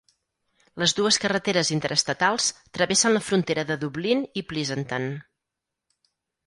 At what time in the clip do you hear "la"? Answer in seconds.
3.17-3.23